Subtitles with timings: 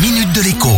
[0.00, 0.68] minute de l'écho.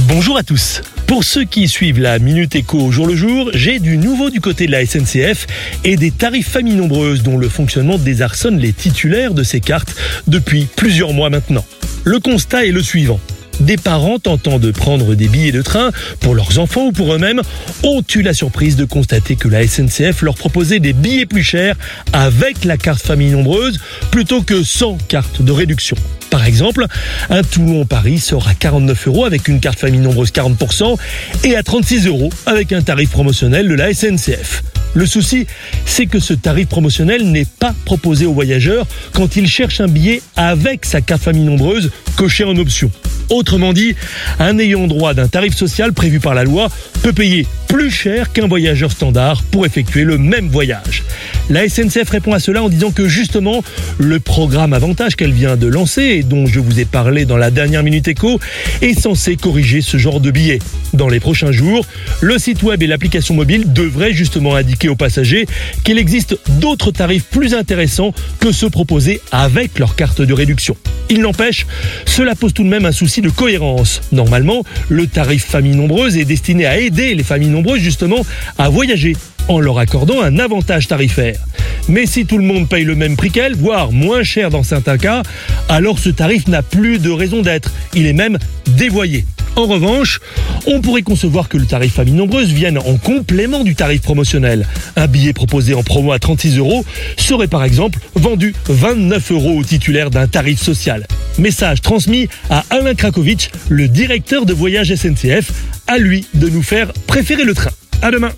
[0.00, 0.82] Bonjour à tous.
[1.06, 4.42] Pour ceux qui suivent la Minute Éco au jour le jour, j'ai du nouveau du
[4.42, 5.46] côté de la SNCF
[5.84, 9.94] et des tarifs familles nombreuses dont le fonctionnement désarçonne les titulaires de ces cartes
[10.26, 11.64] depuis plusieurs mois maintenant.
[12.04, 13.20] Le constat est le suivant.
[13.60, 15.90] Des parents tentant de prendre des billets de train
[16.20, 17.40] pour leurs enfants ou pour eux-mêmes
[17.82, 21.76] ont eu la surprise de constater que la SNCF leur proposait des billets plus chers
[22.12, 23.80] avec la carte famille nombreuse
[24.10, 25.96] plutôt que sans carte de réduction.
[26.30, 26.86] Par exemple,
[27.28, 30.96] un Toulon-Paris sort à 49 euros avec une carte famille nombreuse 40%
[31.44, 34.62] et à 36 euros avec un tarif promotionnel de la SNCF.
[34.94, 35.46] Le souci,
[35.86, 40.22] c'est que ce tarif promotionnel n'est pas proposé aux voyageurs quand ils cherchent un billet
[40.36, 42.90] avec sa carte famille nombreuse cochée en option.
[43.30, 43.94] Autrement dit,
[44.40, 46.68] un ayant droit d'un tarif social prévu par la loi
[47.02, 51.04] peut payer plus cher qu'un voyageur standard pour effectuer le même voyage.
[51.48, 53.62] La SNCF répond à cela en disant que justement,
[53.98, 57.52] le programme Avantage qu'elle vient de lancer et dont je vous ai parlé dans la
[57.52, 58.40] dernière Minute Éco
[58.82, 60.58] est censé corriger ce genre de billets.
[60.92, 61.86] Dans les prochains jours,
[62.20, 65.46] le site web et l'application mobile devraient justement indiquer aux passagers
[65.84, 70.76] qu'il existe d'autres tarifs plus intéressants que ceux proposés avec leur carte de réduction.
[71.10, 71.66] Il n'empêche,
[72.06, 74.00] cela pose tout de même un souci de cohérence.
[74.12, 78.24] Normalement, le tarif famille nombreuse est destiné à aider les familles nombreuses justement
[78.58, 79.16] à voyager
[79.48, 81.40] en leur accordant un avantage tarifaire.
[81.88, 84.98] Mais si tout le monde paye le même prix qu'elle, voire moins cher dans certains
[84.98, 85.22] cas,
[85.68, 87.72] alors ce tarif n'a plus de raison d'être.
[87.94, 88.38] Il est même
[88.76, 89.24] dévoyé.
[89.60, 90.20] En revanche,
[90.66, 94.66] on pourrait concevoir que le tarif famille nombreuse vienne en complément du tarif promotionnel.
[94.96, 96.82] Un billet proposé en promo à 36 euros
[97.18, 101.06] serait par exemple vendu 29 euros au titulaire d'un tarif social.
[101.36, 105.52] Message transmis à Alain Krakowicz, le directeur de voyage SNCF,
[105.86, 107.70] à lui de nous faire préférer le train.
[108.00, 108.30] À demain.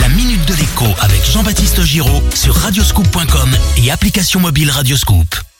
[0.00, 3.50] La minute de l'écho avec Jean-Baptiste Giraud sur radioscoop.com
[3.84, 5.51] et application mobile Radioscoop.